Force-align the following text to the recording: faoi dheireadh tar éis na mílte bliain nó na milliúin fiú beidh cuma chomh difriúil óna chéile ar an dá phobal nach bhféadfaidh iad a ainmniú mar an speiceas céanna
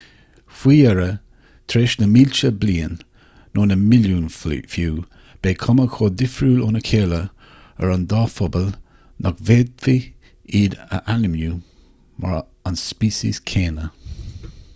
faoi 0.59 0.75
dheireadh 0.77 1.17
tar 1.71 1.81
éis 1.81 1.91
na 1.97 2.05
mílte 2.13 2.49
bliain 2.61 2.95
nó 3.57 3.65
na 3.71 3.77
milliúin 3.81 4.31
fiú 4.75 4.95
beidh 5.43 5.59
cuma 5.65 5.85
chomh 5.97 6.15
difriúil 6.23 6.65
óna 6.69 6.81
chéile 6.89 7.21
ar 7.83 7.95
an 7.97 8.07
dá 8.15 8.23
phobal 8.39 8.67
nach 9.27 9.43
bhféadfaidh 9.51 10.09
iad 10.61 10.79
a 10.99 11.03
ainmniú 11.17 11.51
mar 12.25 12.37
an 12.71 12.81
speiceas 12.87 13.43
céanna 13.53 13.91